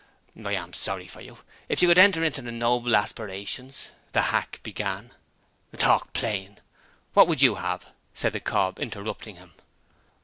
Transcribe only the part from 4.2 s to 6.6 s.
hack began. 'Talk plain.